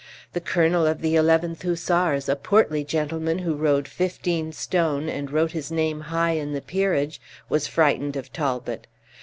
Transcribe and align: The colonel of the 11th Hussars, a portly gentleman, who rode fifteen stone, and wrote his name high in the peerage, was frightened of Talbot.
The 0.33 0.41
colonel 0.41 0.87
of 0.87 1.01
the 1.01 1.13
11th 1.13 1.61
Hussars, 1.61 2.27
a 2.27 2.35
portly 2.35 2.83
gentleman, 2.83 3.37
who 3.37 3.53
rode 3.53 3.87
fifteen 3.87 4.51
stone, 4.51 5.07
and 5.07 5.29
wrote 5.29 5.51
his 5.51 5.71
name 5.71 5.99
high 6.01 6.31
in 6.31 6.53
the 6.53 6.61
peerage, 6.61 7.21
was 7.49 7.67
frightened 7.67 8.15
of 8.15 8.33
Talbot. 8.33 8.87